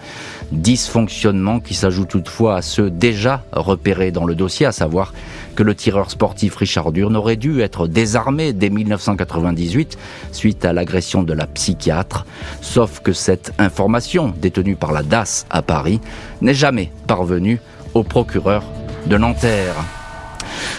Dysfonctionnement 0.52 1.60
qui 1.60 1.76
s'ajoute 1.76 2.08
toutefois 2.08 2.56
à 2.56 2.62
ceux 2.64 2.90
déjà 2.90 3.44
repérés 3.52 4.12
dans 4.12 4.26
le 4.26 4.34
dossier, 4.34 4.66
à 4.66 4.72
savoir 4.72 5.14
que 5.56 5.64
le 5.64 5.74
tireur 5.74 6.12
sportif 6.12 6.56
Richard 6.58 6.92
Durne 6.92 7.16
aurait 7.16 7.38
dû 7.38 7.62
être 7.62 7.88
désarmé 7.88 8.54
dès 8.54 8.70
1998 8.70 9.98
suite 10.32 10.66
à 10.66 10.74
l'agression 10.74 11.24
de 11.24 11.34
la 11.34 11.48
psychiatre, 11.48 12.26
sauf 12.62 13.00
que 13.00 13.14
cette 13.14 13.54
information, 13.58 14.34
détenue 14.40 14.76
par 14.76 14.92
la 14.92 15.04
DAS 15.04 15.46
à 15.50 15.62
Paris, 15.62 16.02
n'est 16.42 16.54
jamais 16.54 16.92
parvenue 17.08 17.60
au 17.94 18.04
procureur 18.04 18.64
de 19.08 19.18
Nanterre. 19.18 19.76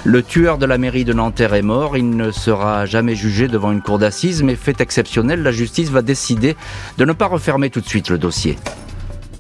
Le 0.04 0.22
tueur 0.22 0.58
de 0.58 0.66
la 0.66 0.78
mairie 0.78 1.04
de 1.04 1.12
Nanterre 1.12 1.54
est 1.54 1.62
mort, 1.62 1.96
il 1.96 2.10
ne 2.10 2.30
sera 2.30 2.86
jamais 2.86 3.16
jugé 3.16 3.48
devant 3.48 3.72
une 3.72 3.82
cour 3.82 3.98
d'assises, 3.98 4.42
mais 4.42 4.54
fait 4.54 4.80
exceptionnel, 4.80 5.42
la 5.42 5.52
justice 5.52 5.90
va 5.90 6.02
décider 6.02 6.56
de 6.98 7.04
ne 7.04 7.12
pas 7.12 7.26
refermer 7.26 7.70
tout 7.70 7.80
de 7.80 7.88
suite 7.88 8.10
le 8.10 8.18
dossier. 8.18 8.56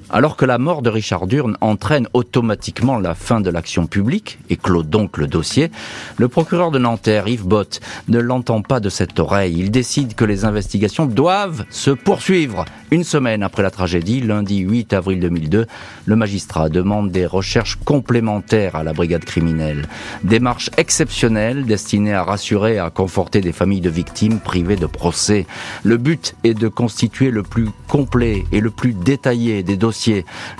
Alors 0.08 0.36
que 0.36 0.44
la 0.44 0.58
mort 0.58 0.82
de 0.82 0.90
Richard 0.90 1.26
Durne 1.26 1.56
entraîne 1.60 2.06
automatiquement 2.12 2.96
la 2.98 3.16
fin 3.16 3.40
de 3.40 3.50
l'action 3.50 3.88
publique 3.88 4.38
et 4.48 4.56
clôt 4.56 4.84
donc 4.84 5.18
le 5.18 5.26
dossier, 5.26 5.72
le 6.16 6.28
procureur 6.28 6.70
de 6.70 6.78
Nanterre, 6.78 7.26
Yves 7.26 7.44
Bott, 7.44 7.80
ne 8.06 8.20
l'entend 8.20 8.62
pas 8.62 8.78
de 8.78 8.88
cette 8.88 9.18
oreille. 9.18 9.56
Il 9.58 9.72
décide 9.72 10.14
que 10.14 10.24
les 10.24 10.44
investigations 10.44 11.06
doivent 11.06 11.64
se 11.70 11.90
poursuivre. 11.90 12.64
Une 12.92 13.02
semaine 13.02 13.42
après 13.42 13.64
la 13.64 13.72
tragédie, 13.72 14.20
lundi 14.20 14.58
8 14.58 14.92
avril 14.92 15.18
2002, 15.18 15.66
le 16.04 16.16
magistrat 16.16 16.68
demande 16.68 17.10
des 17.10 17.26
recherches 17.26 17.76
complémentaires 17.84 18.76
à 18.76 18.84
la 18.84 18.92
brigade 18.92 19.24
criminelle. 19.24 19.88
Démarche 20.22 20.70
exceptionnelle 20.76 21.66
destinée 21.66 22.14
à 22.14 22.22
rassurer 22.22 22.74
et 22.74 22.78
à 22.78 22.90
conforter 22.90 23.40
des 23.40 23.52
familles 23.52 23.80
de 23.80 23.90
victimes 23.90 24.38
privées 24.38 24.76
de 24.76 24.86
procès. 24.86 25.46
Le 25.82 25.96
but 25.96 26.36
est 26.44 26.54
de 26.54 26.68
constituer 26.68 27.32
le 27.32 27.42
plus 27.42 27.70
complet 27.88 28.44
et 28.52 28.60
le 28.60 28.70
plus 28.70 28.92
détaillé 28.92 29.64
des 29.64 29.76
dossiers 29.76 29.95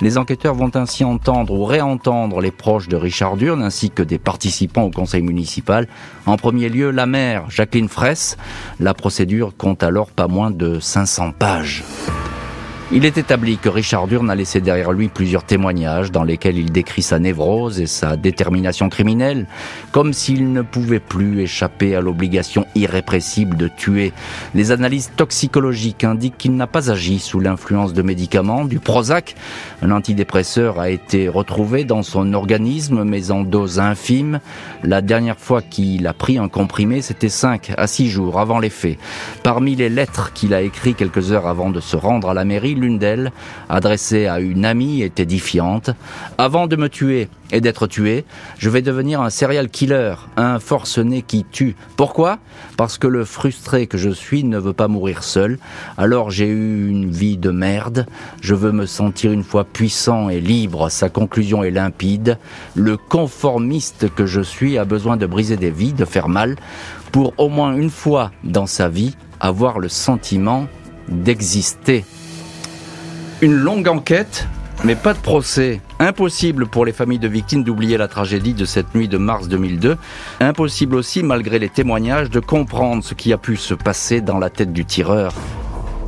les 0.01 0.17
enquêteurs 0.17 0.55
vont 0.55 0.71
ainsi 0.75 1.03
entendre 1.03 1.53
ou 1.53 1.65
réentendre 1.65 2.39
les 2.41 2.51
proches 2.51 2.87
de 2.87 2.95
Richard 2.95 3.37
Durne 3.37 3.61
ainsi 3.63 3.89
que 3.89 4.03
des 4.03 4.17
participants 4.17 4.83
au 4.83 4.91
conseil 4.91 5.21
municipal. 5.21 5.87
En 6.25 6.37
premier 6.37 6.69
lieu, 6.69 6.91
la 6.91 7.05
maire, 7.05 7.45
Jacqueline 7.49 7.89
Fraisse. 7.89 8.37
La 8.79 8.93
procédure 8.93 9.55
compte 9.57 9.83
alors 9.83 10.11
pas 10.11 10.27
moins 10.27 10.51
de 10.51 10.79
500 10.79 11.31
pages. 11.31 11.83
Il 12.89 13.03
est 13.03 13.17
établi 13.17 13.57
que 13.57 13.67
Richard 13.67 14.07
Durne 14.07 14.29
a 14.29 14.35
laissé 14.35 14.61
derrière 14.61 14.93
lui 14.93 15.09
plusieurs 15.09 15.43
témoignages 15.43 16.09
dans 16.09 16.23
lesquels 16.23 16.57
il 16.57 16.71
décrit 16.71 17.01
sa 17.01 17.19
névrose 17.19 17.81
et 17.81 17.85
sa 17.85 18.15
détermination 18.15 18.87
criminelle, 18.87 19.45
comme 19.91 20.13
s'il 20.13 20.53
ne 20.53 20.61
pouvait 20.61 21.01
plus 21.01 21.41
échapper 21.41 21.97
à 21.97 22.01
l'obligation 22.01 22.65
irrépressible 22.75 23.57
de 23.57 23.67
tuer. 23.67 24.13
Les 24.55 24.71
analyses 24.71 25.11
toxicologiques 25.17 26.05
indiquent 26.05 26.37
qu'il 26.37 26.55
n'a 26.55 26.65
pas 26.65 26.89
agi 26.89 27.19
sous 27.19 27.41
l'influence 27.41 27.91
de 27.91 28.01
médicaments, 28.01 28.63
du 28.63 28.79
Prozac. 28.79 29.35
Un 29.81 29.91
antidépresseur 29.91 30.79
a 30.79 30.89
été 30.89 31.27
retrouvé 31.27 31.83
dans 31.83 32.03
son 32.03 32.33
organisme, 32.33 33.03
mais 33.03 33.31
en 33.31 33.41
dose 33.41 33.79
infime. 33.79 34.39
La 34.81 35.01
dernière 35.01 35.39
fois 35.39 35.61
qu'il 35.61 36.07
a 36.07 36.13
pris 36.13 36.37
un 36.37 36.47
comprimé, 36.47 37.01
c'était 37.01 37.27
5 37.27 37.73
à 37.75 37.85
6 37.85 38.07
jours 38.07 38.39
avant 38.39 38.59
les 38.59 38.69
faits. 38.69 38.97
Parmi 39.43 39.75
les 39.75 39.89
lettres 39.89 40.31
qu'il 40.31 40.53
a 40.53 40.61
écrites 40.61 40.95
quelques 40.95 41.33
heures 41.33 41.47
avant 41.47 41.69
de 41.69 41.81
se 41.81 41.97
rendre 41.97 42.29
à 42.29 42.33
la 42.33 42.45
mairie, 42.45 42.76
l'une 42.77 42.99
d'elles, 42.99 43.31
adressée 43.69 44.27
à 44.27 44.39
une 44.39 44.65
amie, 44.65 45.01
est 45.01 45.19
édifiante. 45.19 45.89
Avant 46.37 46.67
de 46.67 46.75
me 46.75 46.89
tuer 46.89 47.27
et 47.51 47.61
d'être 47.61 47.87
tué, 47.87 48.25
je 48.57 48.69
vais 48.69 48.81
devenir 48.81 49.21
un 49.21 49.29
serial 49.29 49.69
killer, 49.69 50.15
un 50.35 50.59
forcené 50.59 51.21
qui 51.21 51.45
tue. 51.49 51.75
Pourquoi? 51.95 52.39
Parce 52.77 52.97
que 52.97 53.07
le 53.07 53.25
frustré 53.25 53.87
que 53.87 53.97
je 53.97 54.09
suis 54.09 54.43
ne 54.43 54.57
veut 54.57 54.73
pas 54.73 54.87
mourir 54.87 55.23
seul. 55.23 55.59
Alors 55.97 56.29
j'ai 56.31 56.47
eu 56.47 56.89
une 56.89 57.09
vie 57.09 57.37
de 57.37 57.49
merde. 57.49 58.05
Je 58.41 58.55
veux 58.55 58.71
me 58.71 58.85
sentir 58.85 59.31
une 59.31 59.43
fois 59.43 59.63
puissant 59.63 60.29
et 60.29 60.39
libre. 60.39 60.89
Sa 60.89 61.09
conclusion 61.09 61.63
est 61.63 61.71
limpide. 61.71 62.37
Le 62.75 62.97
conformiste 62.97 64.13
que 64.13 64.25
je 64.25 64.41
suis 64.41 64.77
a 64.77 64.85
besoin 64.85 65.17
de 65.17 65.25
briser 65.25 65.57
des 65.57 65.71
vies, 65.71 65.93
de 65.93 66.05
faire 66.05 66.29
mal, 66.29 66.55
pour 67.11 67.33
au 67.37 67.49
moins 67.49 67.75
une 67.75 67.89
fois 67.89 68.31
dans 68.43 68.67
sa 68.67 68.89
vie 68.89 69.15
avoir 69.39 69.79
le 69.79 69.89
sentiment 69.89 70.67
d'exister. 71.07 72.03
Une 73.39 73.53
longue 73.53 73.87
enquête, 73.87 74.47
mais 74.83 74.95
pas 74.95 75.13
de 75.13 75.19
procès. 75.19 75.79
Impossible 75.99 76.65
pour 76.65 76.85
les 76.85 76.91
familles 76.91 77.19
de 77.19 77.27
victimes 77.27 77.63
d'oublier 77.63 77.95
la 77.95 78.07
tragédie 78.07 78.55
de 78.55 78.65
cette 78.65 78.95
nuit 78.95 79.07
de 79.07 79.19
mars 79.19 79.47
2002. 79.47 79.95
Impossible 80.39 80.95
aussi, 80.95 81.21
malgré 81.21 81.59
les 81.59 81.69
témoignages, 81.69 82.31
de 82.31 82.39
comprendre 82.39 83.03
ce 83.03 83.13
qui 83.13 83.31
a 83.33 83.37
pu 83.37 83.55
se 83.55 83.75
passer 83.75 84.21
dans 84.21 84.39
la 84.39 84.49
tête 84.49 84.73
du 84.73 84.85
tireur. 84.85 85.35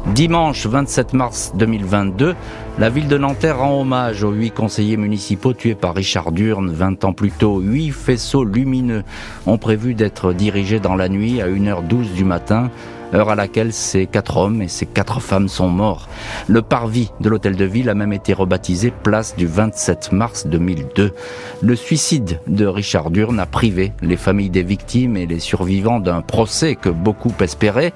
Dimanche 0.07 0.65
27 0.65 1.13
mars 1.13 1.51
2022, 1.53 2.33
la 2.79 2.89
ville 2.89 3.07
de 3.07 3.17
Nanterre 3.19 3.59
rend 3.59 3.79
hommage 3.79 4.23
aux 4.23 4.31
huit 4.31 4.49
conseillers 4.49 4.97
municipaux 4.97 5.53
tués 5.53 5.75
par 5.75 5.93
Richard 5.93 6.31
Durne 6.31 6.71
20 6.71 7.03
ans 7.03 7.13
plus 7.13 7.29
tôt. 7.29 7.59
Huit 7.59 7.91
faisceaux 7.91 8.43
lumineux 8.43 9.03
ont 9.45 9.59
prévu 9.59 9.93
d'être 9.93 10.33
dirigés 10.33 10.79
dans 10.79 10.95
la 10.95 11.09
nuit 11.09 11.41
à 11.41 11.47
1h12 11.47 12.13
du 12.15 12.23
matin 12.23 12.71
heure 13.13 13.29
à 13.29 13.35
laquelle 13.35 13.73
ces 13.73 14.05
quatre 14.05 14.37
hommes 14.37 14.61
et 14.61 14.67
ces 14.67 14.85
quatre 14.85 15.21
femmes 15.21 15.47
sont 15.47 15.69
morts. 15.69 16.07
Le 16.47 16.61
parvis 16.61 17.11
de 17.19 17.29
l'hôtel 17.29 17.55
de 17.55 17.65
ville 17.65 17.89
a 17.89 17.95
même 17.95 18.13
été 18.13 18.33
rebaptisé 18.33 18.91
place 18.91 19.35
du 19.35 19.47
27 19.47 20.11
mars 20.11 20.47
2002. 20.47 21.13
Le 21.61 21.75
suicide 21.75 22.39
de 22.47 22.65
Richard 22.65 23.11
Durne 23.11 23.39
a 23.39 23.45
privé 23.45 23.93
les 24.01 24.17
familles 24.17 24.49
des 24.49 24.63
victimes 24.63 25.17
et 25.17 25.25
les 25.25 25.39
survivants 25.39 25.99
d'un 25.99 26.21
procès 26.21 26.75
que 26.75 26.89
beaucoup 26.89 27.33
espéraient. 27.41 27.93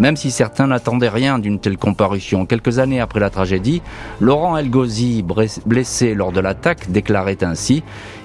Même 0.00 0.16
si 0.16 0.30
certains 0.30 0.68
n'attendaient 0.68 1.08
rien 1.08 1.38
d'une 1.38 1.58
telle 1.58 1.78
comparution. 1.78 2.46
Quelques 2.46 2.78
années 2.78 3.00
après 3.00 3.20
la 3.20 3.30
tragédie, 3.30 3.82
Laurent 4.20 4.56
Elgozi, 4.56 5.24
blessé 5.66 6.14
lors 6.14 6.32
de 6.32 6.40
l'attaque, 6.40 6.90
déclarait 6.90 7.42
ainsi 7.42 7.82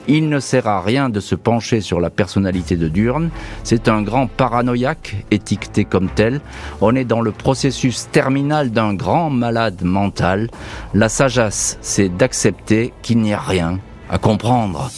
il 0.08 0.30
ne 0.30 0.40
sert 0.40 0.68
à 0.68 0.82
rien 0.82 1.10
de 1.10 1.20
se 1.20 1.36
pencher 1.36 1.82
sur 1.82 2.00
la 2.00 2.10
personnalité 2.10 2.76
de 2.76 2.88
Durne. 2.88 3.30
C'est 3.64 3.88
un 3.88 4.02
grand 4.02 4.28
paranoïaque, 4.28 5.16
étiqueté 5.32 5.86
comme 5.86 6.10
tel. 6.10 6.42
On 6.82 6.96
est 6.96 7.06
dans 7.06 7.22
le 7.22 7.32
processus 7.32 8.10
terminal 8.12 8.72
d'un 8.72 8.94
grand 8.94 9.30
malade 9.30 9.82
mental. 9.84 10.50
La 10.94 11.10
sagesse, 11.10 11.78
c'est 11.82 12.10
d'accepter 12.10 12.94
qu'il 13.02 13.20
n'y 13.20 13.34
a 13.34 13.40
rien 13.40 13.80
à 14.10 14.18
comprendre. 14.18 14.90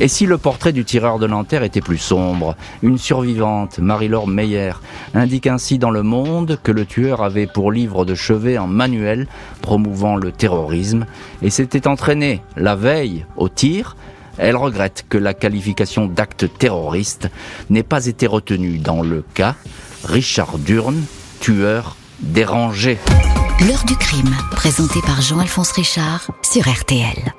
Et 0.00 0.08
si 0.08 0.24
le 0.24 0.38
portrait 0.38 0.72
du 0.72 0.86
tireur 0.86 1.18
de 1.18 1.26
Nanterre 1.26 1.62
était 1.62 1.82
plus 1.82 1.98
sombre 1.98 2.56
Une 2.82 2.96
survivante, 2.96 3.78
Marie-Laure 3.78 4.26
Meyer, 4.26 4.72
indique 5.14 5.46
ainsi 5.46 5.78
dans 5.78 5.90
Le 5.90 6.02
Monde 6.02 6.58
que 6.62 6.72
le 6.72 6.86
tueur 6.86 7.22
avait 7.22 7.46
pour 7.46 7.70
livre 7.70 8.06
de 8.06 8.14
chevet 8.14 8.56
un 8.56 8.66
manuel 8.66 9.28
promouvant 9.60 10.16
le 10.16 10.32
terrorisme 10.32 11.04
et 11.42 11.50
s'était 11.50 11.86
entraîné 11.86 12.42
la 12.56 12.76
veille 12.76 13.26
au 13.36 13.50
tir. 13.50 13.94
Elle 14.38 14.56
regrette 14.56 15.04
que 15.06 15.18
la 15.18 15.34
qualification 15.34 16.06
d'acte 16.06 16.46
terroriste 16.58 17.28
n'ait 17.68 17.82
pas 17.82 18.06
été 18.06 18.26
retenue 18.26 18.78
dans 18.78 19.02
le 19.02 19.22
cas 19.34 19.54
Richard 20.04 20.56
Durne, 20.58 21.02
tueur 21.40 21.96
dérangé. 22.20 22.96
L'heure 23.66 23.84
du 23.84 23.96
crime, 23.96 24.34
présenté 24.52 25.00
par 25.02 25.20
Jean-Alphonse 25.20 25.72
Richard 25.72 26.30
sur 26.42 26.66
RTL. 26.66 27.34